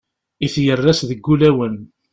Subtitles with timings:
[0.45, 1.75] I tyerras deg ulawen.